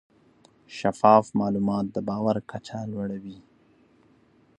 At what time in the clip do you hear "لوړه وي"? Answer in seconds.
2.91-3.37